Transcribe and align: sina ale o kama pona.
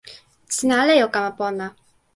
sina 0.55 0.75
ale 0.81 1.03
o 1.05 1.07
kama 1.13 1.31
pona. 1.39 1.65